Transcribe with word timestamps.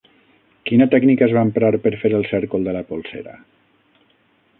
Quina 0.69 0.85
tècnica 0.93 1.25
es 1.27 1.35
va 1.37 1.43
emprar 1.47 1.69
per 1.83 1.91
fer 2.05 2.11
el 2.21 2.25
cèrcol 2.31 2.65
de 2.69 2.73
la 2.79 2.81
polsera? 2.93 3.37